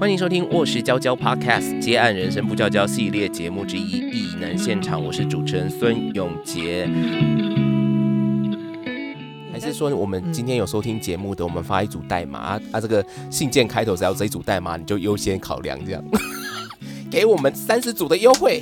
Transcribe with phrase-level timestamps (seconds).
[0.00, 6.88] 欢迎收听《卧室娇娇 Podcast》接案人生不娇娇系列节目之一《异能现场》，我是主持人孙永杰。
[9.52, 16.02] 还是说我们今天有收听节目的，我们发一组代码啊啊，这个信件开头只要这一组代码，你就优先考量这样，
[17.12, 18.58] 给我们三十组的优惠。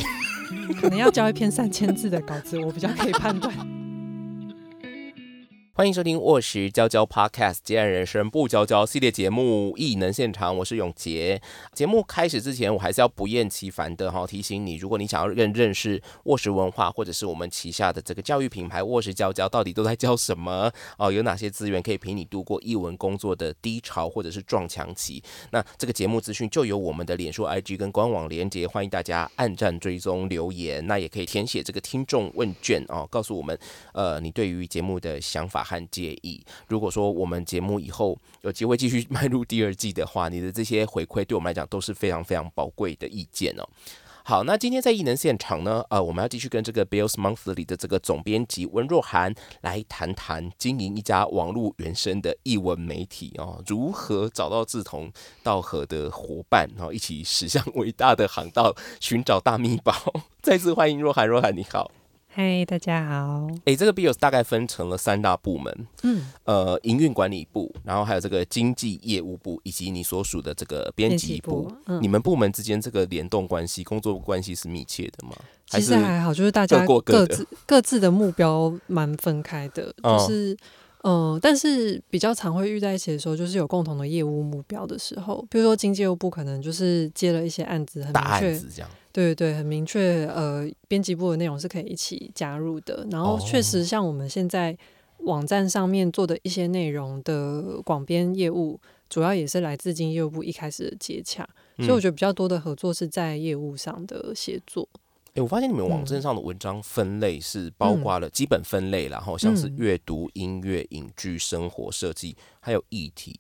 [0.81, 3.55] 可能要交一篇三千字的稿子，我比较可以判断。
[5.79, 11.41] 欢迎收听《卧室娇娇 Podcast》接案人生不娇娇系列节目《异能现场》，我是永杰。
[11.73, 25.23] 节目开始之前，我还是要不厌其烦的哈提醒你，如果你想要认认识卧室文化，或者是我们旗下的这个教育品牌卧室娇娇到底都在教什么哦，有哪些资源可以陪你度过译文工作的低潮或者是撞墙期？
[25.53, 30.85] 那这个节目资讯就有我们的脸书、IG 跟官网连接，欢迎大家按赞、追踪、留言。
[30.89, 33.57] 那也可以填写这个听众问卷哦，告诉我们
[33.93, 35.68] 呃你对于节目的想法。
[35.69, 43.69] 和介意，如果说我们节目以后有机会继续 迈入第二季的话，你的这些回馈对我们来讲都是非常非常宝贵的意见哦。
[44.25, 55.11] 好，那今天在艺能现场呢，呃，我们要继续跟这个 Bills Monthly 的这个总编辑温若涵来谈谈经营一家网络原生的译文媒体哦，如何找到志同
[55.43, 59.95] 道合的伙伴，然后一起驶向伟大的航道，寻找大秘宝。
[60.43, 61.91] 再次欢迎若涵，若涵你好。
[62.41, 63.49] 嗨，大家好。
[63.65, 71.69] 哎，这个 BIOS 大概分成了三大部门，嗯，呃，营运管理部，然后还有这个经济业务部，以及你所属的这个编辑部。
[72.01, 75.35] 你们部门之间这个联动关系、工作关系是密切的吗？
[75.67, 80.57] 其实还好，就是大家各自各自的目标蛮分开的，就是。
[81.05, 88.59] 嗯，但是比较常会遇在一起的时候，就是有共同的业务目标的时候，比如说经济业务部可能就是接了一些案子，很明确，对
[89.19, 90.25] 对对，很明确。
[90.27, 93.05] 呃，编辑部的内容是可以一起加入的。
[93.11, 94.79] 然后确实，像我们现在
[95.25, 98.79] 网站上面做的一些内容的广编业务，
[99.11, 101.45] 主要也是来自经业务部一开始的接洽，
[101.79, 104.89] 所以我觉得比较多的合作是在业务上的协作。
[105.35, 113.37] 我发现你们网站上的文章分类是包括了基本分类，然后像是阅读、音乐、影剧、生活、设计，还有议题。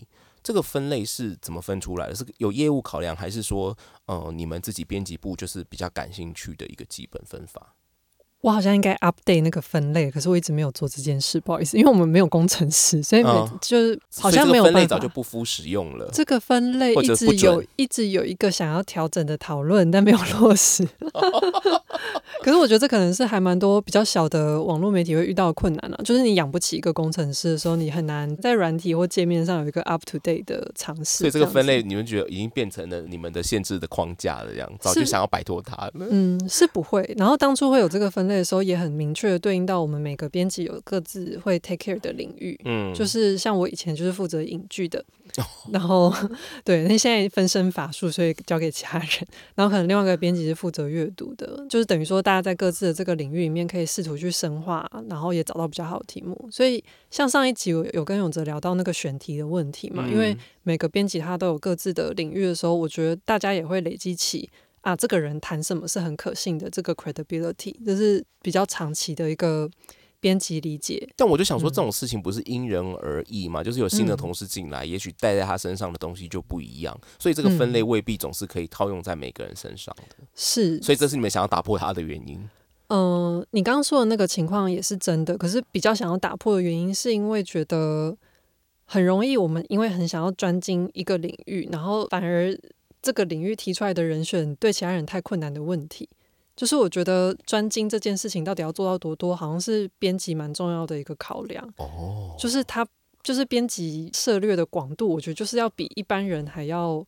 [0.48, 2.14] 这个分类是怎么分出来的？
[2.14, 3.76] 是有业务考量，还是说，
[4.06, 7.74] 呃，你们自己编辑部就是比较感兴趣的一个基本分法？
[8.40, 13.22] 我好像应该 update 那个分类，可是我一直没有做这件事，不好意思，因为我们没有工程师，所以
[13.60, 16.08] 就是好像没有分类早就不敷使用了。
[16.12, 20.86] 这个分类一直有一直有一个想要调整的讨论，但没有 落实。
[22.40, 31.18] 可是我觉得这可能是还蛮多比较小的网络媒体会遇到的困难啊，就是你养不起一个工程师的时候，你很难在软体或界面上有一个 up to date 的尝试。
[31.18, 35.90] 所以这个分类你们觉得已经变成了你们的限制的框架了，这样早就想要摆脱它。
[35.98, 37.12] 嗯，是不会。
[37.18, 42.58] 然后当初会有这个分类的时候，也很明确的对应到我们每个编辑有各自会 take care 的领域。
[42.64, 45.04] 嗯，就是像我以前就是负责影剧的。
[45.70, 46.12] 然后，
[46.64, 49.08] 对，那现在分身乏术，所以交给其他人。
[49.54, 56.48] 然后可能另外一个编辑是负责阅读的，就是等于说大家在各自的这个领域里面可以试图去深化，然后也找到比较好的题目。
[56.50, 64.48] 所以像上一集我有跟永泽聊到那个选题的问题嘛，因为每个编辑他都有各自的领域的时候，我觉得大家也会累积起
[64.80, 69.70] 啊，这个人谈什么是很可信的这个 credibility，就是比较长期的一个。
[70.20, 73.62] 编辑理解，但我就想说，这种事情不是因人而异嘛？
[73.62, 80.16] 就是有新的同事进来，也许带在他身上的东西就不一样，所以这个分类未必总是可以套用在每个人身上的。
[80.34, 82.50] 是，所以这是你们想要打破它的原因。
[82.88, 88.18] 嗯，你刚刚说的那个情况也是真的，可是比较想要打破的原因，是因为觉得
[88.86, 92.52] 很容易，我们因为很想要专精一个领域，然后反而
[93.02, 96.08] 这个领域提出来的人选对其他人太困难的问题。
[96.56, 101.64] 就是我觉得专精这件事情到底要做到多多，好像是编辑蛮重要的一个考量。
[101.76, 102.86] 哦，就是他
[103.22, 107.06] 就是编辑涉略的广度，我觉得就是要比一般人还要。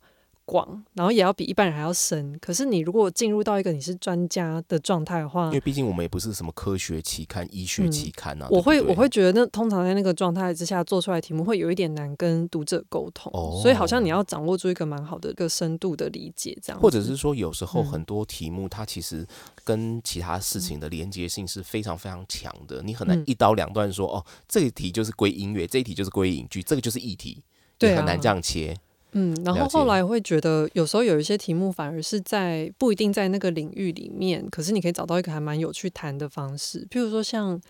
[0.50, 2.36] 广，然后也要比一般人还要深。
[2.40, 8.48] 可是你如果进入到一个你是专家的状态的话，因为毕竟我们也不是什么科学期刊、医学期刊啊。
[8.50, 13.30] 我会我会觉得，那通常在那个状态之下做出来题目会有一点难跟读者沟通。
[13.32, 16.82] 哦，所以好像你要掌握住一个蛮好的一个深度的理解，这样。
[16.82, 19.24] 或者是说，有时候很多题目它其实
[19.62, 27.44] 跟其他事情的连接性是非常非常强的，你很难一刀两断说哦，这一题就是归音乐，这一题就是归影剧，这个就是议题，
[27.78, 28.76] 对，很难这样切。
[29.12, 36.86] 嗯，然后后来会觉得，有时候有一些题目反而是在不一定在那个领域里面，可是你可以找到一个还蛮有趣谈的方式。
[36.90, 37.60] 譬如说，像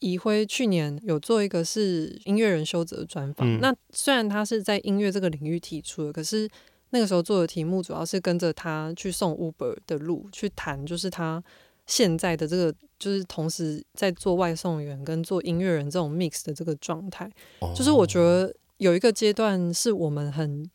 [0.00, 6.48] 怡辉去年有做一个是音乐人修泽专访，那虽然他是在音乐这个领域提出的，可是
[6.90, 11.42] 那个时候做的题目主要是跟着他去送 Uber 的路去谈，就是他
[11.86, 17.30] 现在的这个就是同时在做外送员跟做音乐人这种 mix 的这个状态。
[17.74, 20.68] 就是我觉得有一个阶段是我们很。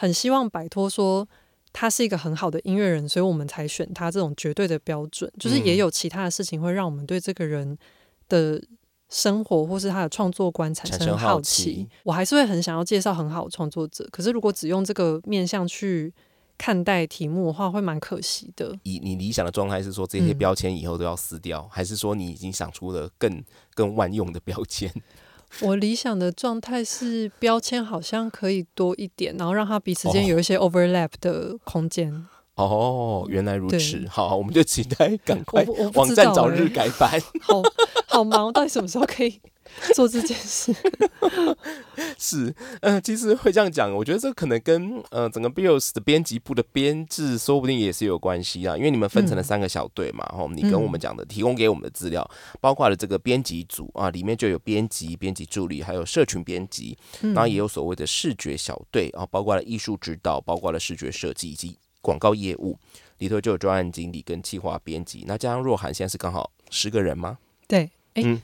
[0.00, 1.26] 很希望摆脱说
[1.72, 5.28] 他是一个很好的音乐人，所以我们才选他这种绝对的标准。
[5.40, 7.76] 就是也有其他的事情会让我们对这个人
[8.28, 8.62] 的
[9.08, 11.88] 生活或是他的创作观产生好奇。
[12.04, 16.14] 我还是会很想要介绍很好的创作者，可是如果只用这个面向去。
[16.56, 18.76] 看待题目的话，会蛮可惜的。
[18.82, 23.40] 以你理想的状态是说，这些标签以后都要撕掉，还是说你已经想出了更
[23.74, 24.92] 更万用的标签？
[25.62, 32.26] 我理想的状态是标签好像可以多一点，然后让它彼此间有一些 overlap 的空间。
[32.54, 34.04] 哦，原来如此。
[34.08, 35.64] 好，我们就期待赶快
[35.94, 37.20] 网站早日改版。
[37.40, 37.62] 好
[38.06, 39.40] 好忙，到底什么时候可以？
[39.94, 40.74] 做这件事
[42.18, 52.28] 是，嗯，其实会这样讲，我觉得这可能跟呃整个 Bills 的编辑部的编制说不定也是有关系啊，因为你们分成了三个小队嘛，然后你跟我们讲的提供给我们的资料，
[52.60, 62.76] 包括了这个编辑组啊，里面就有编辑、编辑助理，还有社群编辑，然后也有所谓的视觉小队，啊包括了艺术指导，包括了视觉设计以及广告业务，
[63.18, 67.38] 里头就有专案经理跟企划编辑，那加上若涵现在是刚好十个人吗？
[67.66, 68.40] 对，嗯。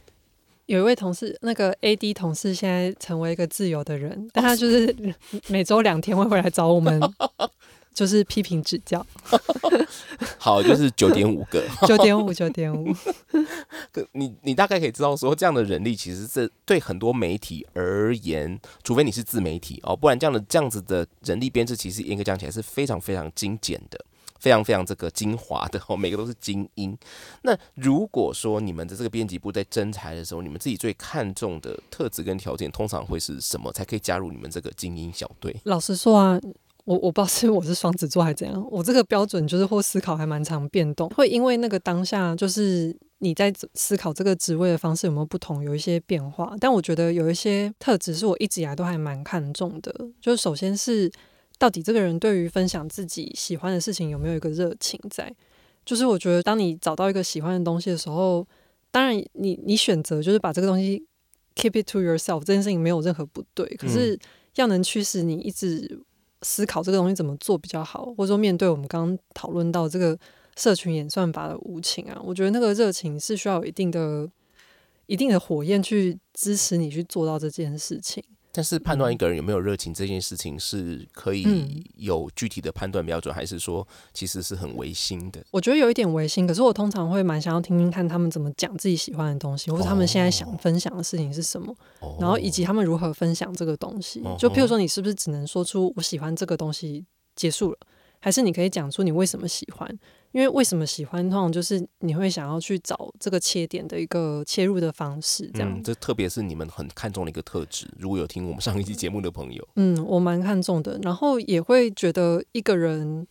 [0.67, 4.95] 有一位同事，那个 A D 同事现在成为一个自由的人，但他就是
[5.49, 7.01] 每周两天会回来找我们，
[7.93, 9.05] 就是批评指教。
[10.39, 12.95] 好，就是九点五个，九点五，九点五。
[14.13, 24.05] 你你大概可以知道说，这样的人力其实是对很多媒体而言，除非你是自媒体哦，不然这样的这样子的人力编制，其实严格讲起来是非常非常精简的。
[24.45, 26.95] 非常非常这个精华的 哦，每个都是精英。
[27.45, 35.57] 那如果说你们的这个编辑部在征才的时候，你们自己最看重的特质跟条件，通常会是什么才可以加入你们这个精英小队？
[35.65, 36.39] 老实说啊，
[36.85, 46.55] 我我不知道是我是双子座还是怎样，我这个标准就是或思考还蛮常变动，会因为那个当下就是你在思考这个职位的方式有没有不同，有一些变化。
[46.61, 49.91] 但我觉得有一些特质是我一直以来都还蛮看重的，
[50.21, 51.11] 就是首先是。
[51.59, 55.35] 到底这个人对于分享自己喜欢的事情有没有一个热情在？
[55.85, 58.47] 就是我觉得，当你找到一个喜欢的东西的时候，
[58.91, 61.05] 当然你你选择就是把这个东西
[61.55, 63.67] keep it to yourself，这件事情没有任何不对。
[63.77, 64.19] 可是
[64.55, 66.01] 要能驱使你一直
[66.41, 70.19] 思考这个东西怎么做比较好，或者说面对我们刚刚讨论到这个
[70.57, 74.27] 社群演算法的无情啊，我觉得那个热情是需要有一定的
[75.07, 78.25] 一定的火焰去支持你去做到这件事情。
[78.57, 85.45] 但是判断一个人有没有热情这件事情是可以有具体的判断标准，还是说其实是很违心的？
[85.51, 91.75] 我觉得有一点违心，可是我通常会蛮想要听听看他们怎么讲自己喜欢的东西，或者他们现在想分享的事情是什么，
[92.21, 94.23] 然后以及他们如何分享这个东西。
[94.39, 97.05] 就譬如说，你是不是只能说出我喜欢这个东西
[97.35, 97.79] 结束了，
[98.25, 99.87] 还是你可以讲出你为什么喜欢？
[100.33, 105.83] 因为为什么喜欢，通常就是你会想要去找这个切点的一个切入的方式，这样。
[105.83, 107.87] 这特别是你们很看重的一个特质。
[107.99, 110.99] 如果有听我们上一期节目的朋友，嗯，我蛮看重的。
[111.03, 113.27] 然后也会觉得一个人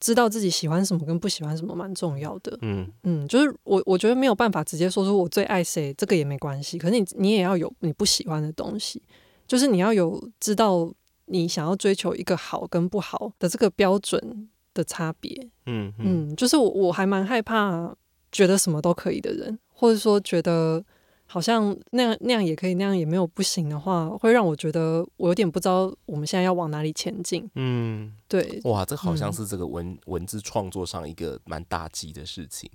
[0.00, 2.58] 知道自己喜欢什么跟不喜欢什么蛮重要的。
[2.62, 6.78] 嗯嗯，就是我我觉得没有办法直接说出我最爱谁，这个也没关系。
[6.78, 9.02] 可是你你也要有你不喜欢的东西，
[9.46, 10.90] 就是你要有知道
[11.26, 14.48] 你想要追求一个好跟不好的这个标准。
[14.76, 17.96] 的差别，嗯嗯，就是我我还蛮害怕
[18.30, 20.84] 觉得什么都可以的人，或者说觉得
[21.24, 27.50] 好像那样那样也可以，那样也没有不行的话，会让我觉得我有点不知道我们现在要往哪里前进。
[27.54, 32.70] 嗯，对，哇，这好像是这个文文字创作上一个蛮大忌的事情。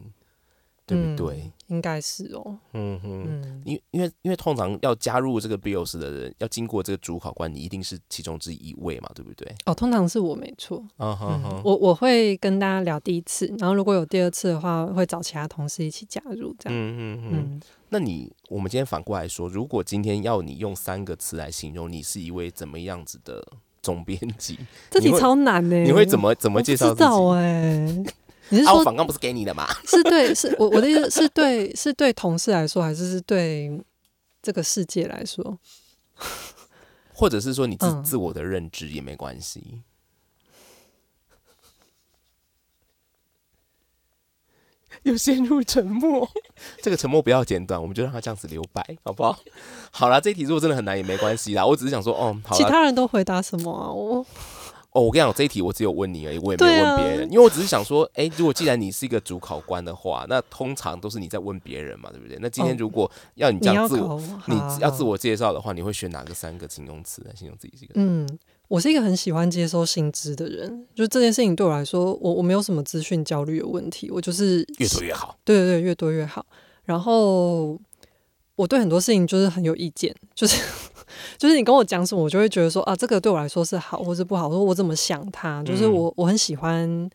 [0.91, 1.51] 对不对？
[1.67, 2.57] 应该是哦。
[2.73, 9.49] 嗯哼，因因为因为通常要加入这个 BIOS 的人，要经过这个主考官，你一定是其中之一位嘛，对不对？
[9.65, 10.83] 哦，通常是我没错。
[10.97, 16.77] 嗯哼，我我会跟大家聊第一次，然后如果有第二次的话，会找其他同事一起加入这样。
[16.77, 17.61] 嗯嗯嗯。
[17.87, 23.45] 那你我们今天反过来说，如果今天要你用三个词来形容你是一位怎么样子的
[23.81, 25.77] 总编辑，这题超难呢？
[25.83, 27.09] 你会怎么怎么介绍自己？
[27.35, 28.03] 哎。
[28.51, 29.67] 你是说反刚不是给你的吗？
[29.85, 33.81] 是对，是我我的意思是对，是对同事来说，还是是对
[34.41, 35.57] 这个世界来说？
[37.13, 39.81] 或者是说你自自我的认知也没关系。
[45.03, 46.29] 又陷入沉默，
[46.83, 49.39] 这个沉默不要剪短，我们就让它这样子留白，好不好？
[49.91, 53.89] 好了，这一题如果真的很难也没关系啦，我只是想说，哦，其他人都回答什么啊？
[53.89, 54.25] 我。
[54.91, 62.37] 哦，我跟你讲，这一题我只有问你而已，我也没有问别人，因为我只是想说，哎，如果既然你是一个主考官的话，那通常都是你在问别人嘛，对不对？
[62.41, 67.77] 那今天如果要你这样自我，你要自我介绍的话，你会选哪个三个形容词来形容自己？
[67.79, 67.93] 这个？
[67.95, 68.27] 嗯，
[68.67, 76.45] 我是一个很喜欢接收新知的人，就这件事情对我来说，我我没有什么资讯焦虑的问题，我就是越多越好，对对对，越多越好。
[76.83, 77.79] 然后
[78.57, 80.61] 我对很多事情就是很有意见，就是。
[81.37, 87.09] 就是你跟我讲什么，我就会觉得说啊，这个对我来说是好，或是不好，说我怎么想它，就是我我很喜欢，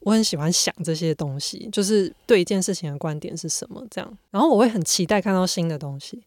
[0.00, 6.22] 我很喜欢想这些东西，就是对一件事情的观点是什么这样，然后我会很期待看到新的东西。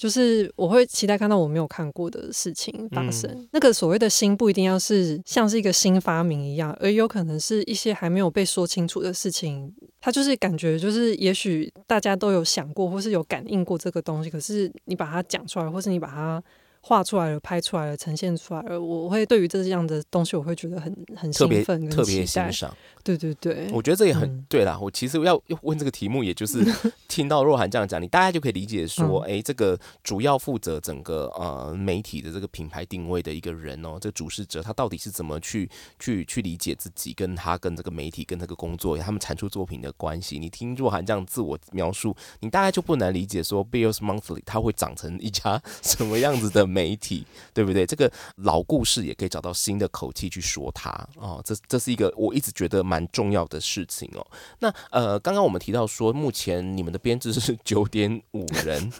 [0.00, 3.46] 就是我会期待看到我没有看过的事情发生。
[3.52, 9.70] 那个所谓的新不一定要是像是一个新发明一样，而有可能是一些还没有被说清楚的事情。
[10.00, 16.42] 它就是感觉就是也许大家都有想过或是有感应过这个东西，可是你把它讲出来，或是你把它。
[16.82, 22.74] 画出来了，拍出来了，呈现出来了，我会对于这样的东西，我会觉得很很兴奋，特别欣赏。
[23.02, 24.78] 对对对，我觉得这也很对啦。
[24.78, 26.64] 我其实要问这个题目，也就是
[27.08, 35.68] 听到若涵这样讲，你大概就可以理解说，哎，这个主要负责整个呃媒体的这个品牌定位的一个人哦，这个主事者他到底是怎么去
[35.98, 40.38] 去去理解自己，跟他跟这个媒体跟这个工作他们产出作品的关系。
[40.38, 46.69] 你听若涵这样自我描述，你大概就不难理解说，Bills Monthly 它会长成一家 什么样子的。
[46.70, 47.84] 媒体对不对？
[47.84, 51.40] 这个老故事也可以找到新的口气去说它哦。
[51.44, 54.24] 这这是一个我一直觉得蛮重要的事情哦。
[54.60, 58.92] 那呃，刚刚我们提到说，目前你们的编制是 九点五人，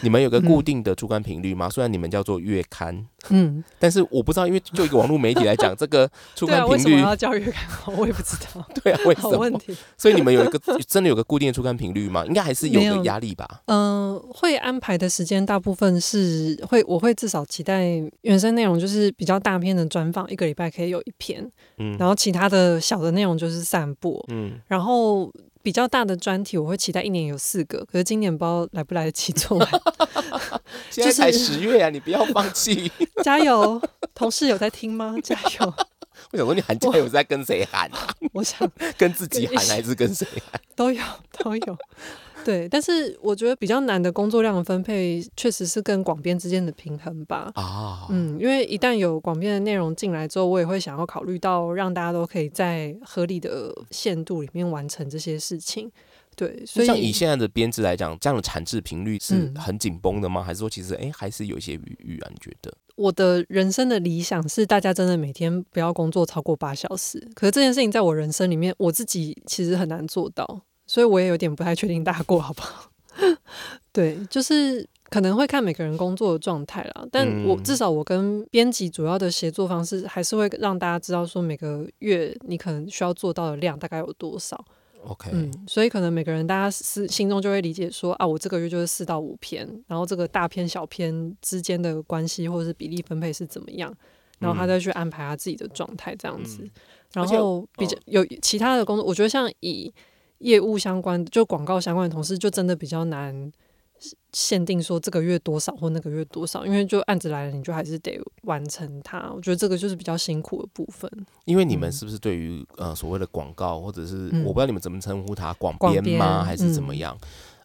[0.00, 1.68] 你们有个固定的出刊频率吗？
[1.68, 8.66] 虽然你们叫做月刊，嗯， 但是我不知道，因为就一个网络媒体来讲， 这个出刊频率要叫月刊，我也不知道。
[8.82, 9.38] 对啊，为什么？
[9.38, 10.58] 问题所以你们有一个
[10.88, 12.24] 真的有个固定的出刊频率吗？
[12.24, 13.62] 应该还是有个压力吧？
[13.66, 17.09] 嗯，会安排的时间大部分是会，我会。
[17.10, 17.84] 会至少期待
[18.22, 25.30] 原生内容就是比较大篇的专访，一个礼拜可以有一篇，嗯，然后其他的小的内容就是散步，嗯，然后
[25.62, 29.68] 比较大的专题我会期待一年有四个，可是今年不知道来不来得及做完。
[30.88, 32.90] 现在才十月啊，你不要放弃，
[33.24, 33.80] 加油！
[34.14, 35.16] 同事有在听吗？
[35.22, 35.74] 加油！
[36.32, 38.14] 我想说你喊加油是在跟谁喊啊？
[38.32, 40.60] 我想 跟自己喊还是跟谁喊？
[40.76, 41.02] 都有，
[41.38, 41.78] 都有。
[42.42, 47.50] 对，但是我觉得比较难的工作量的分配，确实是跟广编之间的平衡吧。
[47.54, 55.90] 啊，嗯，因为一旦有广编的内容进来之后，我也会想要考虑到让大家都可以在合理的限度里面完成这些事情。
[56.40, 60.42] 对，所以像以现在的编制来讲，这样的产制频率是很紧绷的吗？
[60.42, 62.30] 还是说其实哎还是有一些余裕啊？
[62.32, 62.72] 你觉得？
[62.96, 70.62] 我的人生的理想是大家真的每天不要工作超过八小时，可是这件事情在我人生里面，我自己其实很难做到。
[70.86, 72.90] 所以我也有点不太确定大家过好不好？
[73.92, 77.06] 对，就是可能会看每个人工作的状态啦。
[77.12, 84.64] 但我至少我跟编辑主要的协作方式，还是会让大家知道说每个月你可能需要做到的量大概有多少。
[85.04, 93.94] OK，嗯，所以可能每个人大家是心中就会理解说啊，我这个月就是四到五篇，然后这个大篇小篇之间的关系或者是比例分配是怎么样，
[94.38, 96.68] 然后他再去安排他自己的状态这样子。
[97.12, 99.92] 然后比较有其他的工作，我觉得像以
[100.38, 103.50] 业务相关就广告相关的同事，就真的比较难
[104.32, 109.30] 限定说这个月多少或那个月多少，因为就案子来了，你就还是得完成它。
[109.34, 111.10] 我觉得这个就是比较辛苦的部分。
[111.44, 117.18] 因为你们是不是对于呃所谓的广告，或者是我不知道你们怎么称呼它，广编吗，还是怎么样？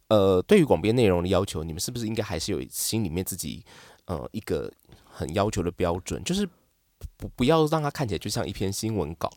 [0.08, 3.64] 呃，对于广编内容的要求，你们是不是应该还是有心里面自己
[4.06, 4.72] 呃一个
[5.04, 6.48] 很要求的标准，就是
[7.18, 9.32] 不不要让它看起来就像一篇新闻稿。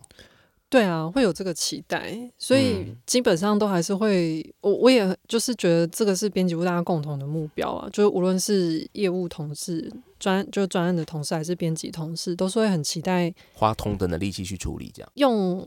[0.70, 15.66] 对啊，会有这个期待，所以基本上都还是会，我我也就是觉得这个是编辑部大家共同的目标啊，就是无论是业务同事、专就专案的同事，还是编辑同事，都是会很期待花同等的力气去处理，这样用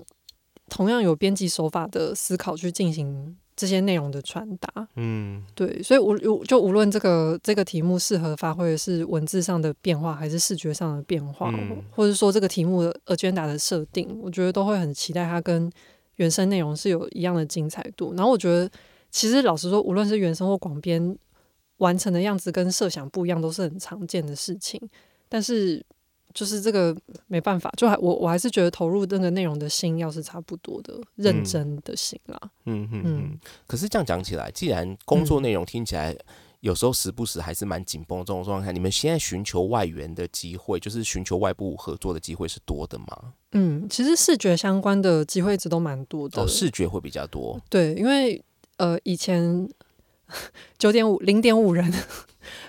[0.69, 3.35] 同样有编辑手法的思考去进行。
[3.55, 11.53] 这些内容的传达，嗯，对，所以无就无论这个这个题目适合发挥的是文字上的变化，还是视觉上的变化，
[11.91, 15.71] 或者说这个题目的 agenda 的设定，我觉得都会很期待它跟
[16.15, 18.13] 原生内容是有一样的精彩度。
[18.15, 18.69] 然后我觉得，
[19.11, 21.15] 其实老实说，无论是原生或广编
[21.77, 24.81] 完成的样子跟设想不一样，都是很常见的事情。
[25.29, 25.85] 但是。
[26.33, 26.95] 就是这个
[27.27, 32.39] 没办法，就还我我还是觉得投入那个内容的心要是差不多的认真的心啦。
[32.65, 33.39] 嗯嗯嗯。
[33.67, 36.15] 可是这样讲起来，既然工作内容听起来
[36.61, 43.33] 有时候时不时还是蛮紧绷这种状态，你们现在寻求外援的机会，就是寻求外部合作的机会是多的吗？
[43.53, 46.41] 嗯，其实视觉相关的机会一直都蛮多的。
[46.41, 47.59] 哦，视觉会比较多。
[47.69, 48.43] 对，因为
[48.77, 49.67] 呃以前
[50.77, 51.91] 九点五零点五人。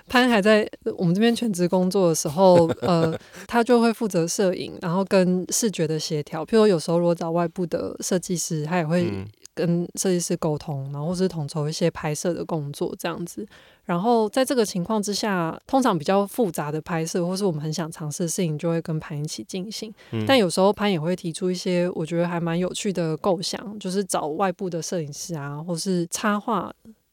[0.09, 6.45] 潘还在我们这边全职工作的时候，呃，他就会负责摄影，然后跟视觉的协调。
[6.45, 9.11] 譬如有时候如果找外部的设计师，他也会
[9.55, 13.47] 跟设计师沟通，然后或是统筹一些拍摄的工作这样子。
[13.85, 19.93] 然后在这个情况之下，通常比较复杂的拍摄，或是我们很想尝试的事情，就会跟潘一起进行。
[20.27, 26.73] 但有时候潘也会提出一些我觉得还蛮有趣的构想，就是找外部的摄影师啊，或是插画。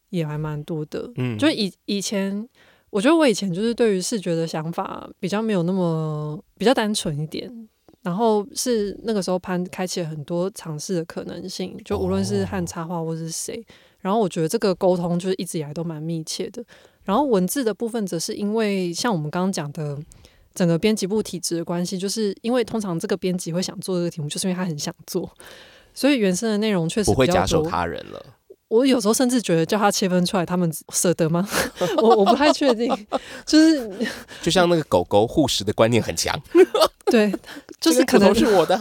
[0.10, 2.48] 也还蛮多的，嗯，就以以前
[2.90, 7.52] 我觉得我以前就是对于视觉的想法比较没有那么比较单纯一点，
[8.02, 13.64] 然后是那个时候潘开启了很多尝试的可能性，就无论是和插画或是谁，
[14.00, 16.64] 然后我觉得这个沟通就是一直以来都蛮密切的。
[17.04, 19.98] 然后文字的部分则是因为像我们刚刚讲的
[20.54, 25.30] 整个编辑部体制的关系，就是因为通常这个编辑会想做这个题目，就是因为他很想做，
[25.94, 28.26] 所以原生的内容确实不会假手他人了。
[28.70, 31.48] 我有时候甚至觉得叫它切分出来，他们舍得吗？
[32.02, 32.88] 我我不太确定，
[33.46, 33.90] 就是
[34.42, 36.34] 就像那个狗狗护食的观念很强，
[37.12, 37.34] 对，
[37.82, 38.80] 就是可能是我的。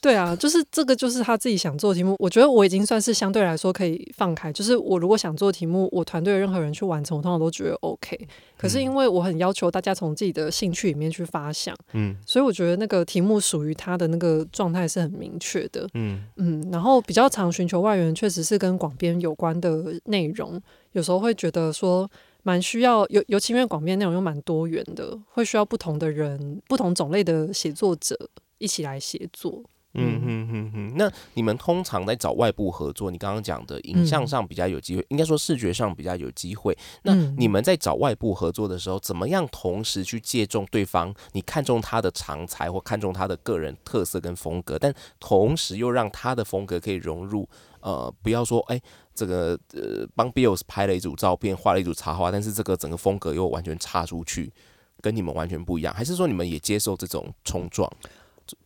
[0.00, 2.14] 对啊，就是这个，就是他自己想做题目。
[2.20, 4.52] 我觉得我已经算是相对来说可以放开。
[4.52, 8.16] 就是我如果想做题目，我团队的任何人去完成，我通常都觉得 OK。
[8.56, 16.68] 可是因为我很要求大家从自己的兴趣里面去发想，嗯，所以我觉得那个题目属于他的那个状态是很明确的，嗯嗯。
[16.70, 20.60] 然后比较常寻求外援，确实是跟广编有关的内容。
[20.92, 22.08] 有时候会觉得说
[22.44, 28.16] 蛮需要，尤尤其因为广编内容又蛮多元的，会需要不同的人、不同种类的写作者
[28.58, 29.60] 一起来写作。
[29.94, 33.10] 嗯哼哼哼，那你们通常在找外部合作？
[33.10, 36.76] 你刚刚讲的影像上比较有机会，应该说视觉上比较有机会。
[37.02, 41.12] 那你们在找外部合作的时候，怎么样同时去借重对方？
[41.32, 47.48] 你看中他的长才或看中他的个人特色跟风格，但同时又让他的风格可以融入。
[47.80, 48.80] 呃，不要说哎，
[49.14, 54.52] 这个呃帮 Bills 拍了一组照片，画了一组插画，但是这个整个风格又完全差出去，
[55.00, 55.94] 跟你们完全不一样。
[55.94, 57.90] 还是说你们也接受这种冲撞？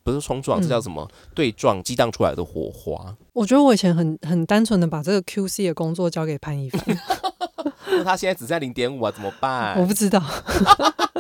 [0.03, 1.09] 不是冲撞，这叫什么？
[1.35, 3.17] 对撞激荡出来的火花。
[3.33, 6.99] 我觉得我以前很很单纯的把这个 QC 的工作交给潘一凡，
[7.89, 9.79] 那他现在只在零点五啊，怎么办？
[9.81, 10.23] 我不知道，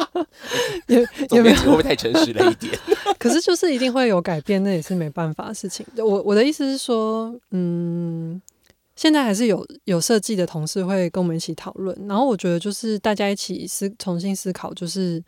[0.88, 1.00] 有
[1.36, 2.78] 有没有会不会太诚实了一点？
[3.18, 5.86] 可是就是一定会有改变，那也是没办法的事情。
[5.96, 8.40] 我我的意思是说，嗯，
[8.96, 15.22] 现在还是有有设计的同事会跟我们一起讨论，然后我觉得就是大家一起思重新思考，就是。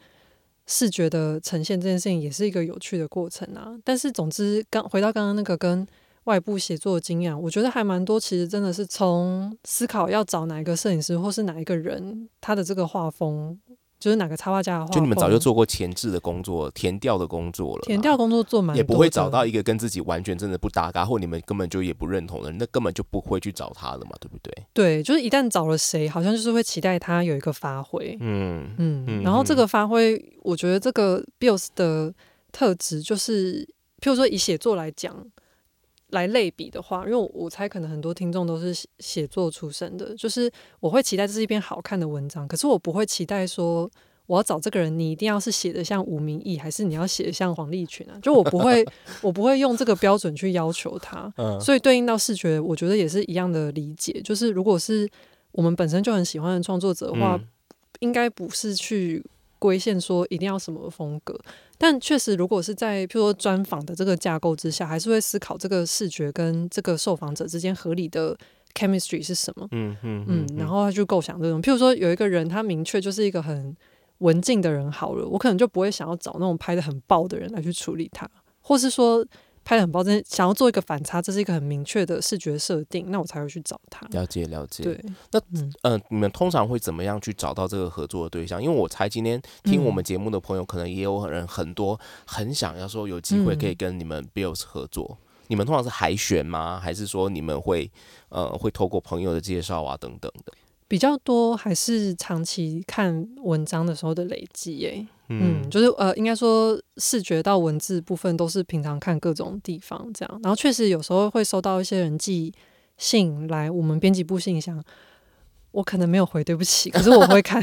[0.66, 5.86] 视觉的呈现这件事情也是一个有趣的过程啊，但是总之，刚回到刚刚那个跟
[6.24, 8.18] 外部写作的经验，我觉得还蛮多。
[8.18, 13.60] 其实真的是从思考要找哪一个摄影师或是哪一个人，他的这个画风。
[14.04, 17.82] 就是哪个插画家的话，就你们早就做过前置的工作、填调的工作了。
[17.86, 24.52] 填调工作做蛮，也不会找到一个跟自己完全真的不搭嘎，或你们根本就也不认同的人，那根本就不会去找他了嘛，对不对？
[24.74, 28.14] 对，就是一旦找了谁，好像就是会期待他有一个发挥。
[28.20, 32.12] 嗯嗯，然后这个发挥，我觉得这个 Bills 的
[32.52, 33.64] 特质就是，
[34.02, 35.16] 譬如说以写作来讲。
[36.14, 40.50] 来类比的话，因为我猜可能很多听众都是写作出身的，就是
[40.80, 43.90] 我会期待这是一篇好看的文章，可是我不会期待说
[44.26, 48.16] 我要找这个人，你一定要是写的像吴明义，还是你要写的像黄立群啊？
[48.22, 48.84] 就我不会，
[49.20, 51.30] 我不会用这个标准去要求他。
[51.60, 55.08] 所以对应到视觉，我觉得也是一样的理解，就是如果是
[55.52, 57.38] 我们本身就很喜欢的创作者的话，
[57.98, 59.22] 应该不是去。
[59.64, 61.34] 规限说一定要什么风格，
[61.78, 68.36] 但确实，如果是在譬如说专访的这个架构之下，还是会思考这个视觉跟这个受访者之间合理的
[68.74, 69.66] chemistry 是什么。
[69.70, 73.74] 嗯嗯嗯，然后他就构想这种，譬如说有一个人，他明确就是一个很
[74.18, 78.28] 文静的人，好了，我可能就不会想要找那种拍的很爆的人来去处理他，
[78.60, 79.24] 或是说。
[79.64, 84.06] 拍的很包真，想要做一个反差，这是一个很明确的视觉设定，那我才会去找他。
[84.10, 84.84] 了解了解。
[84.84, 85.40] 对，那
[85.82, 88.62] 嗯，你们通常会怎么样去找到这个合作的对象？
[88.62, 95.16] 因为我猜今天听我们节目的朋友，可能也有人很多很想要说有机会可以跟你们 Bills 合作。
[95.46, 96.78] 你们通常是海选吗？
[96.78, 97.90] 还是说你们会
[98.28, 100.52] 呃会透过朋友的介绍啊等等的？
[100.86, 112.52] 比较多还是长期看文章的时候的累积诶，嗯，就是呃，应该说视觉到文字部分都是平常看各种地方这样，然后确实有时候会收到一些人寄
[112.98, 114.82] 信来我们编辑部信箱，
[115.72, 117.62] 我可能没有回，对不起，可是我会看，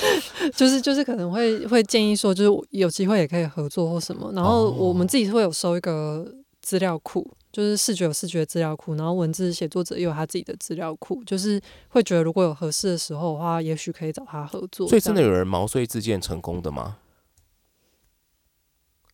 [0.56, 6.26] 就是就是可能会会建议说，就是有机会也可以合作或什么，然后我们自己会有收一个
[6.62, 7.30] 资料库。
[7.52, 14.88] 就是视觉有视觉资料库，然后文字写作者也有他自己的资料库，就是会觉得如果有合适的时候的话，也许可以找他合作。
[14.88, 16.96] 所以真的有人毛遂自荐成功的吗？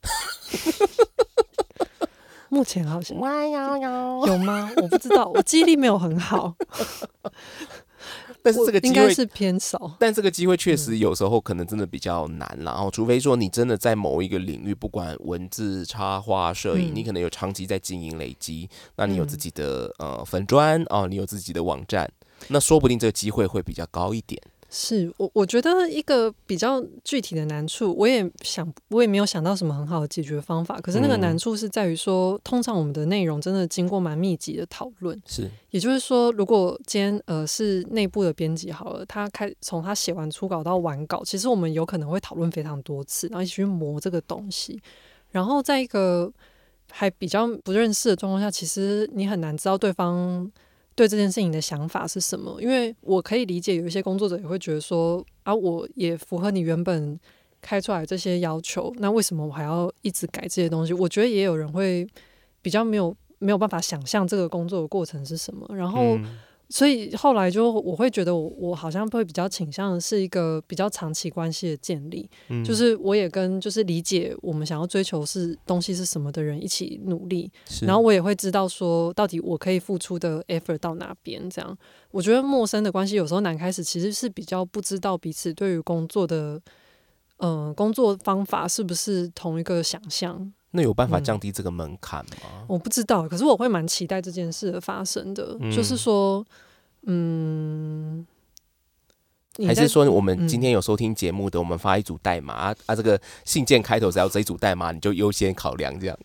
[2.49, 4.73] 目前好像有吗？
[4.77, 6.55] 我不知道，我记忆力没有很好。
[8.43, 22.11] 但是这个应该是偏少，但这个机会确实有时候可能真的比较难，然后除非说你真的在某一个领域，不管文字、插画、摄影，你可能有长期在经营累积，那你有自己的呃粉砖哦，你有自己的网站，
[22.49, 24.41] 那说不定这个机会会比较高一点。
[24.71, 30.79] 是我我觉得一个比较具体的难处，我也想我也没有想到什么很好的解决方法。
[30.81, 35.19] 可是那个难处是在于说，通常我们的内容真的经过蛮密集的讨论。
[35.27, 44.79] 是，也就是说，如果今天呃是内部的编辑好了，他开从他写完初稿到完稿，其实我们有可能会讨论非常多次，然后一起去磨这个东西。
[45.31, 46.31] 然后在一个
[46.91, 50.53] 还比较不认识的状况下，其实你很难知道对方。
[50.99, 52.61] 对这件事情的想法是什么？
[52.61, 57.17] 因为我可以理解，有一些工作者也会觉得说，啊，我也符合你原本
[57.63, 60.93] 开出来这些要求，那为什么我还要一直改这些东西？
[60.93, 62.05] 我觉得也有人会
[62.61, 66.19] 比较没有没有办法想象这个工作的过程是什么，然后。
[66.71, 72.29] 所以后来就我会觉得我我好像会比较倾向的是一个比较长期关系的建立，
[72.63, 77.51] 就是我也跟就是理解我们想要追求是东西是什么的人一起努力，
[77.81, 81.49] 然后我也会知道说到底我可以付出的 effort 到哪边。
[81.49, 81.79] 这样
[82.11, 86.61] 我觉得陌生的关系有时候难开始，其实是比较不知道彼此对于工作的
[87.39, 90.53] 嗯工作方法是不是同一个想象。
[90.71, 92.65] 那有办法降低这个门槛吗？
[92.67, 95.59] 我不知道，可是我会蛮期待这件事的发生的。
[95.75, 96.45] 就是说，
[97.03, 98.27] 嗯，
[99.67, 106.19] 还是说我们今天有收听节目的，我们发一组代码啊啊，这个信件开头只要这一组代码，你就优先考量这样，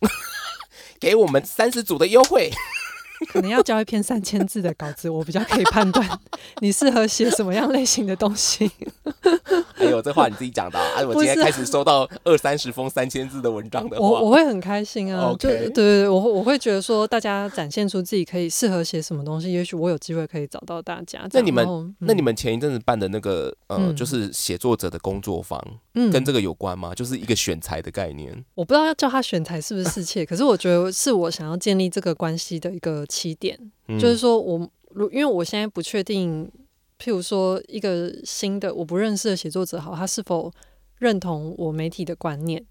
[1.00, 2.52] 给我们三十组的优惠。
[3.26, 6.08] 可能要交一篇三千字的稿子，我比较可以判断
[6.62, 8.70] 你适合写什么样类型的东西。
[9.76, 11.02] 哎呦，这话你自己讲的啊！
[11.06, 15.32] 我今天开始收到二三十封三千字的文章的话，我我会很开心啊！
[15.32, 21.28] 就对对对，我我会觉得说，大家展现出自己可以适合写什么东西，也许我有机会可以找到大家。
[21.32, 25.62] 那你们那你们前一阵子办的那个呃，就是写作者的工作坊，
[25.96, 26.94] 嗯，跟这个有关吗？
[26.94, 28.44] 就是一个选材的概念。
[28.56, 33.06] 我不知道要叫他选材是不是适 切，可是我觉得是我想要建立这个关系的一个。
[33.14, 33.60] 起点
[34.00, 36.50] 就是说，我如因为我现在不确定，
[36.98, 40.52] 譬如说一个新的我不认识的写作者，好，他是否
[40.98, 42.66] 认同我媒体的观念，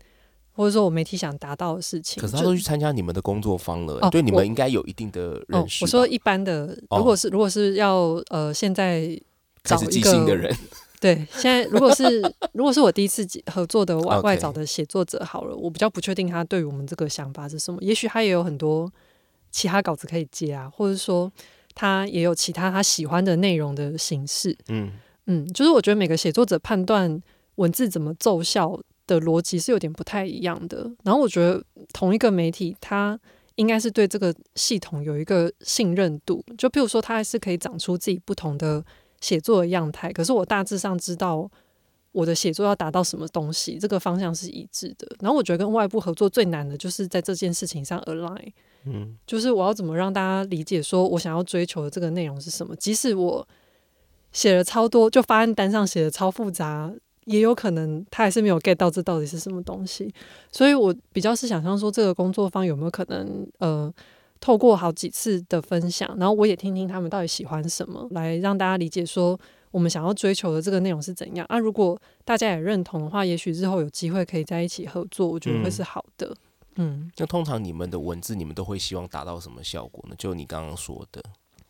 [0.52, 2.20] 或者说我媒体想达到的事情。
[2.20, 5.84] 可是他都去参加你们的工作坊了，对你们应该有一定的认识。
[5.84, 9.16] 我说一般的，如果是如果是要呃现在
[9.62, 10.52] 找一个人，
[11.02, 12.22] 对，现在如果是
[12.54, 18.90] 如果是我第一次合作的外外找的写作者，好了，我比较不确定他对于我们这个想法是什么，也许他也有很多。
[19.54, 21.30] 其他稿子可以接啊，或者说
[21.74, 24.56] 他也有其他他喜欢的内容的形式。
[24.68, 24.90] 嗯
[25.26, 27.20] 嗯，就是我觉得每个写作者判断
[27.56, 30.90] 文字怎么奏效的逻辑是有点不太一样的。
[31.04, 31.62] 然后我觉得
[31.92, 33.20] 同一个媒体，它
[33.56, 36.42] 应该是对这个系统有一个信任度。
[36.56, 38.82] 就譬如说，它还是可以长出自己不同的
[39.22, 40.12] 写作的样态。
[40.12, 41.50] 可是我大致上知道
[42.12, 45.08] 我的写作要达到什么东西，这个方向是一致的。
[45.20, 48.52] 然后我觉得跟外部合作最难的就是在这件事情上 align。
[48.84, 52.76] 嗯，就是我要怎么让大家理解，说我想要追求的这个内容是什么？
[52.76, 53.48] 即使我
[54.32, 56.92] 写了超多，就发案单上写的超复杂，
[57.26, 60.12] 也有可能他还是没有 get 到这到底是什么东西。
[60.50, 63.94] 所以我比较是想象说，这个工作方有没有可能，呃，
[64.42, 69.38] 透过好几次的分享，然后我也听听他们到底喜欢什么，来让大家理解说
[69.70, 71.46] 我们想要追求的这个内容是怎样。
[71.48, 76.36] 啊，如果大家也认同的话，也许日后有机会可以在一起合作，我觉得会是好的。
[76.74, 80.16] 嗯，那通常你们的文字，你们都会希望达到什么效果呢？
[80.18, 81.22] 就你刚刚说的，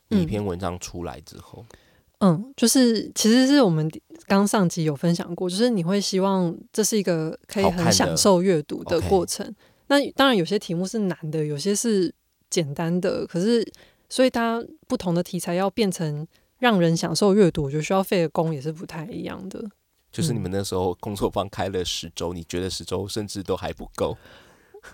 [0.09, 1.67] 一篇文章出来之后，
[2.21, 3.87] 嗯，就是其实是我们
[4.27, 9.55] 刚上集有分享过，就是你会希望这是一个可以很享受阅读的过程。
[9.89, 12.15] 那当然有些题目是难的，有些是
[12.53, 13.67] 简单的，可是
[14.11, 16.27] 所以它不同的题材要变成
[16.59, 19.59] 让人享受阅读，我觉得需要费的功也是不太一样的。
[20.13, 24.15] 就是你们那时候工作坊开了十周，你觉得十周甚至都还不够？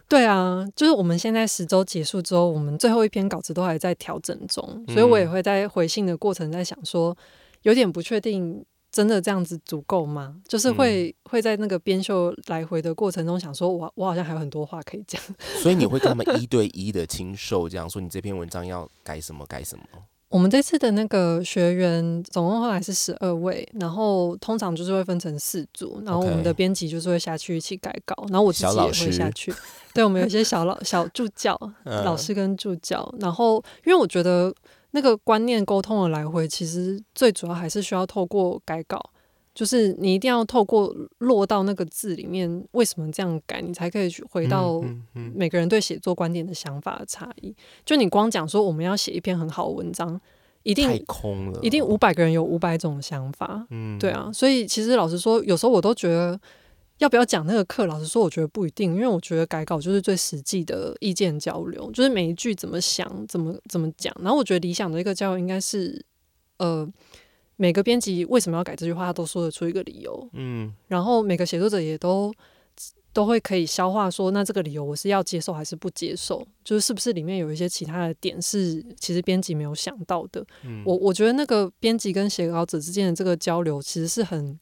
[0.06, 7.16] 对啊，就是我们现在十周结束之后，我们最后一篇稿子都还在调整中，所以我也会在回信的过程在想说，
[7.62, 8.64] 有点不确定，
[8.98, 10.34] 真的这样子足够吗？
[10.48, 15.22] 就是会会在那个编修来回的过程中想说，我我好像还有很多话可以讲，
[15.62, 19.84] 所以你会跟他们一对一的亲授，这样说你这篇文章要改什么改什么。
[20.30, 29.54] 我们这次的那个学员总共后来是十二位，然后通常就是会分成四组，然后我们的编辑就是会下去一起改稿，然后我自己也会下去。
[29.94, 31.56] 对，我们有一些小老小助教，
[32.04, 34.52] 老师跟助教，然后因为我觉得
[34.92, 39.00] 那个观念沟通的来回，其实最主要还是需要透过改稿。
[39.54, 44.80] 就是你一定要透过落到那个字里面，为什么这样改，你才可以去回到
[45.12, 47.52] 每个人对写作观点的想法的差异。
[47.84, 50.20] 就你光讲说我们要写一篇很好的文章，
[50.62, 53.66] 一定太空了，一定五百个人有五百种想法。
[53.70, 56.38] 嗯，对啊，所以其实老实说，有时候我都觉得
[56.98, 64.14] 要不要讲那个课，老实说，我觉得不一定，因为我觉得改稿就是最实际的意见交流，就是每一句怎么想，怎么怎么讲。
[64.20, 66.04] 然后我觉得理想的一个交流应该是，
[66.58, 66.88] 呃。
[67.60, 70.30] 每个编辑为什么要改这句话，他都说得出一个理由。
[70.34, 72.32] 嗯，然后每个写作者也都
[73.12, 76.46] 都会可以消化说，那这个理由我是要接受还是不接受？
[76.62, 80.46] 就是是不是里面有一些其他的点是其实编辑没有想到的？
[80.62, 84.56] 嗯，我我觉得那个编辑跟写稿者之间的这个交流，其实是很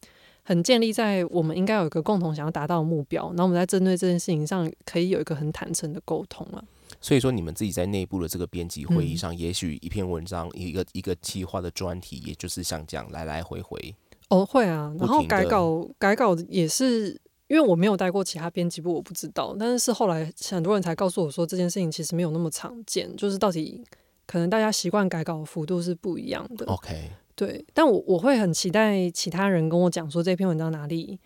[0.48, 6.64] 很建立在我们应该有一个共同想要达到的目标，然后我们在针对这件事情上可以有一个很坦诚的沟通了。
[7.00, 13.92] 所以说，你们自己在内部的这个编辑会议上，也许一篇文章、一个一个企划的专题，也就是像这样来来回回。
[14.28, 14.94] 哦，会啊。
[14.96, 19.56] 然后改稿改稿也是，因为我没有带过其他编辑部，我不知道。
[19.58, 23.84] 但是是后来很多人才告诉我说，这件事情其实没有那么常见，就是到底
[24.24, 26.64] 可能大家习惯改稿的幅度是不一样的。
[26.66, 27.64] OK，对。
[27.72, 31.20] 但我我会很期待其他人跟我讲说这篇文章哪里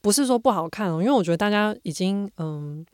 [0.00, 2.86] 不是说不好看哦，因为我觉得大家已经嗯。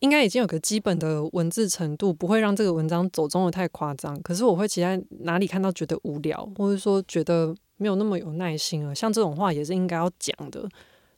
[0.00, 4.16] 应该已经有个基本的文字程度，不会让这个文章走中的太夸张。
[4.22, 8.94] 可是我会期待哪里看到觉得无聊，或者说觉得没有那么有耐心了。
[8.94, 10.68] 像这种话也是应该要讲的，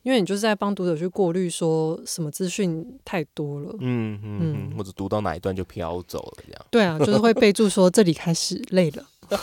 [0.02, 6.66] 因为你就是在帮读者去过滤，说什么资讯太多了，嗯嗯，或者读到哪一段就飘走了这样。
[6.70, 9.04] 对啊，就是会备注说这里开始累了。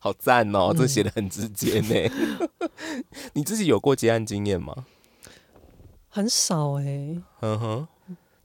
[0.00, 2.68] 好赞哦，这写的很直接呢。
[3.34, 4.86] 你自己有过结案经验吗？
[6.08, 7.16] 很少哎。
[7.40, 7.88] 嗯哼。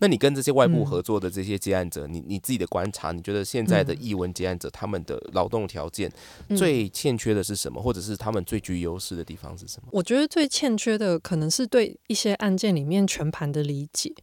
[0.06, 6.12] 那你跟这些外部合作的这些接案者，你你自己的观察，你觉得现在的译文接案者他们的劳动条件
[6.56, 9.90] 最欠缺的是什么，或者是他们最具优势的地方是什么？
[9.92, 14.14] 我觉得最欠缺的可能是对一些案件里面全盘的理解，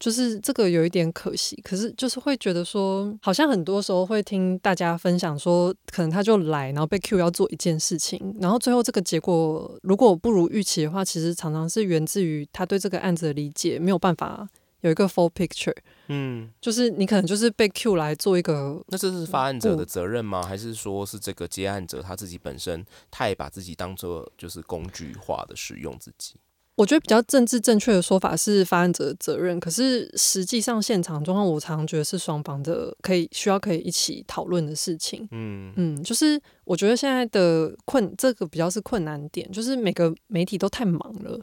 [0.00, 1.54] 就是这个有一点可惜。
[1.62, 14.48] 可是就是会觉得说，好像很多时候会听大家分享说，可能他就来，然后被 Q 要做一件事情，然后最后这个结果如果不如预期的话，其实常常是源自于他对这个案子的理解没有办法。
[14.82, 15.74] 有一个 full picture，
[16.08, 20.42] 嗯，就是你可能就是被 Q 来做一个，那这是发案者的责任吗？
[20.42, 26.34] 还是说是这个接案者他自己本身，他也把自己当做就是工具化的使用自己？
[26.74, 35.28] 我觉得比较政治正确的说法是发案者的责任，可是实际上现场状况，我常常觉得是双方的可以需要可以一起讨论的事情。
[35.32, 41.38] 嗯嗯，就是我觉得现在的困这个比较是困难点，就是每个媒体都太忙了。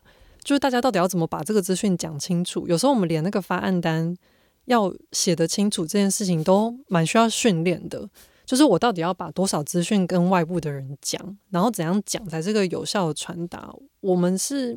[0.49, 2.67] 就是大家到底要怎么把这个资讯讲清楚？
[2.67, 4.17] 有时候我们连那个发案单
[4.65, 8.09] 要写得清楚这件事情都蛮需要训练的。
[8.47, 13.71] 就是我到底要把多少资讯跟外部的人讲，然后怎样讲才是个有效的传达？
[13.99, 14.75] 我们是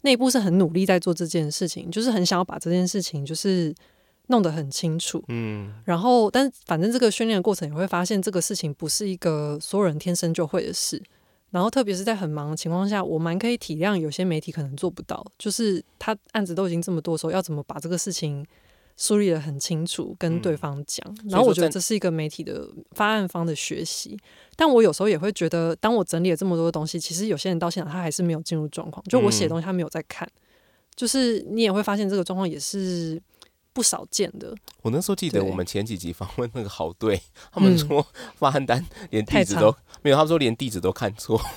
[0.00, 3.74] 内部是很努力在做这件事情，就是很想要把这件事情就是
[4.28, 5.22] 弄得很清楚。
[5.28, 11.02] 嗯，然后但反正这个训练的过程也会发现，这个事情不是一个所有人天生就会的事。
[11.52, 18.44] 然后，特别是在很忙的情况下，我蛮可以体谅有些媒体可能做不到，就是他案子都已经这么多，时候要怎么把这个事情
[18.96, 21.06] 梳理的很清楚，跟对方讲。
[21.28, 24.18] 然后我觉得这是一个媒体的发案方的学习。
[24.56, 30.26] 但我有时候也会觉得，当我整理了这么多的东西，其实有些人到现场他还是没有进入状况，就我写的东西他没有在看。
[30.96, 33.22] 就是你也会发现这个状况也是。
[33.72, 34.54] 不少见的。
[34.82, 37.20] 我那时候记得我们前几集访问那个好队，
[37.52, 38.06] 他们说
[38.36, 41.40] 发案单连地址都没有，他们说连地址都看错。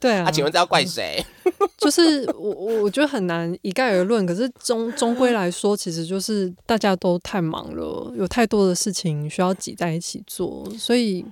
[0.00, 1.24] 对啊，请问这要怪谁？
[1.78, 2.50] 就是我，
[2.82, 4.26] 我觉得很难一概而论。
[4.26, 11.24] 可是终终归来说，其实就是大家都太忙了，有太多的事情需要挤在一起做，所以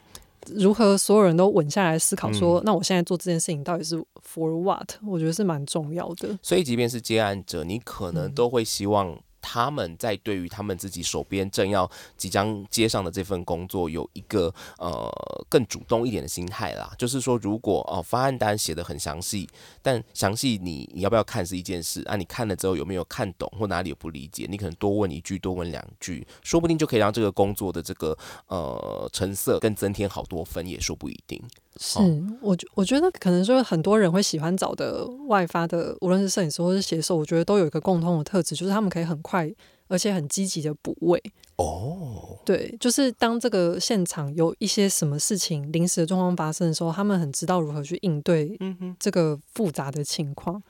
[0.46, 4.90] 如何所有人都稳下来思考，说那我现在做这件事情到底是 for what？
[5.06, 6.38] 我觉得是蛮重要的。
[6.42, 9.18] 所以，即便是接案者，你可能都会希望。
[9.42, 15.10] 他们在对于他们自己手边正要即将接上的这份工作，有一个呃
[15.50, 16.90] 更主动一点的心态啦。
[16.96, 19.48] 就是说，如果哦方案单写的很详细，
[19.82, 22.16] 但详细你你要不要看是一件事啊。
[22.16, 31.42] 你看了之后有没有看懂或哪里有不理解，你可能多问一句，多问两句，说不定就可以让这个工作的这个呃成色更增添好多分，也说不一定。
[31.80, 31.98] 是，
[32.40, 39.50] 我觉我觉得可能就是很多人会喜欢找的外发的，无论是摄影师或是写手，我觉得都有一个共通的特质，就是他们可以很快
[39.88, 41.22] 而且很积极的补位。
[41.56, 48.58] 哦，对，就是当这个现场有一些什么事情临时的状况发生的时候，他们很知道如何去应对
[48.98, 50.62] 这个复杂的情况。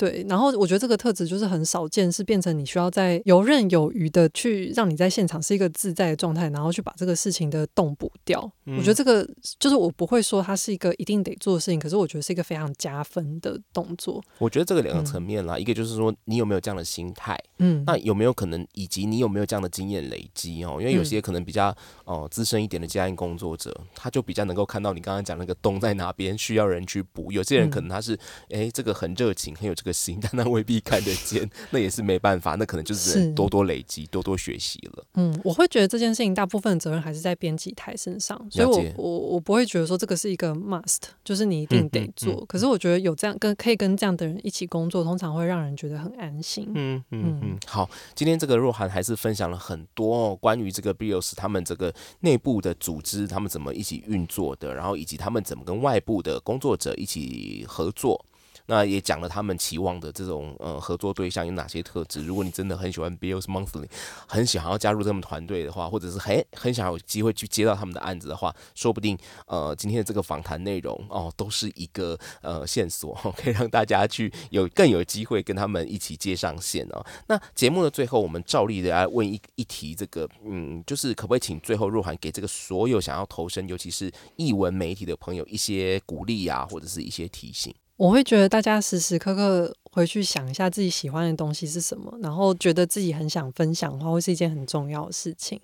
[0.00, 8.50] 对，然后我觉得这个特质就是很少见，是变成你需要在游刃有余的去让你在现场是一个自在的状态，然后去把这个事情的洞补掉。
[8.64, 14.24] 我觉得这个就是我不会说它是一个一定得做的事情，可是我觉得是一个非常加分的动作。
[14.38, 20.78] 我觉得这个两个层面啦，一个就是说你有没有这样的心态，嗯，那有没有可能以及你有没有这样的经验累积哦？
[20.80, 27.30] 因为有些可能比较哦资深一点的家庭工作者，他就比较能够看到你刚刚讲那个洞在哪边需要人去补。
[27.30, 29.89] 有些人可能他是哎这个很热情，很有这个。
[29.90, 35.04] 个心， 但他未必看得见，那也是没办法，那可能就是多多累积、多多学习了。
[35.14, 42.44] 嗯，我会觉得这件事情大部分责任还是在编辑台身上，所以我我我不会觉得说这个是一个 must，就是你一定得做。
[42.46, 46.68] 可是我觉得有这样跟可以跟这样的人一起工作，通常会让人觉得很安心。
[46.74, 47.58] 嗯嗯嗯。
[47.66, 58.24] 好，今天这个若涵还是分享了很多关于这个 Bios 他们这个内部的组织，他们怎么一起运作的，然后以及他们怎么跟外部的工作者一起合作。
[58.70, 62.24] 那也讲了他们期望的这种呃合作对象有哪些特质。
[62.24, 63.88] 如果你真的很喜欢 Bills Monthly，
[64.28, 77.04] 很想要加入他们团队的话，或者是很很想有机会去接到他们的案子的话，说不定呃今天的这个访谈内容哦都是一个呃线索， 可以让大家去有更有机会跟他们一起接上线哦。
[77.26, 87.74] 那节目的最后，我们照例的来问一一题，这个嗯，就是可不可以请最后若涵给这个所有想要投身，尤其是译文媒体的朋友一些鼓励啊，或者是一些提醒。
[88.00, 95.60] 我会觉得大家时时刻刻回去想一下自己喜欢的东西是什么，然后觉得自己很想分享的话，会是一件很重要的事情。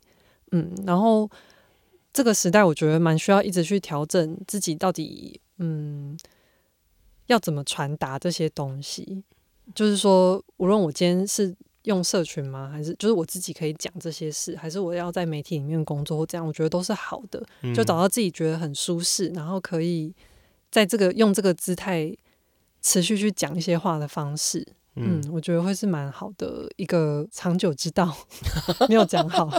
[0.53, 1.31] 嗯，然后
[2.13, 6.15] 这个时代，我觉得蛮需要一直去调整自己到底嗯
[7.29, 9.25] 要怎么传达这些东西。
[9.75, 17.43] 就是说，无论我今天是用社群吗，还是就是我自己可以讲这些事，还是我要在媒体里面工作或，这样我觉得都是好的。
[17.75, 20.15] 就找到自己觉得很舒适，然后可以
[20.71, 22.15] 在这个用这个姿态。
[22.87, 28.17] 持续去讲一些话的方式，嗯，我觉得会是蛮好的一个长久之道。
[28.89, 29.51] 没有讲好，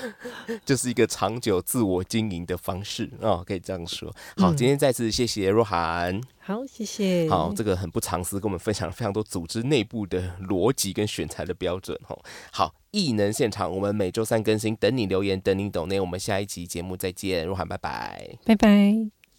[0.64, 4.10] 就是一个长久自我经营的方式哦，可以这样说。
[4.38, 7.28] 好，今天再次谢谢若涵，好，谢谢。
[7.28, 11.94] 好，这个很不藏私，跟我们分享了非常多组织内部的逻辑跟选材的标准。
[12.08, 12.18] 哦，
[12.50, 16.00] 好，异能现场，我们每周三更新，等你留言，等你懂内。
[16.00, 19.23] 我们下一集节目再见，若涵，拜拜，拜拜。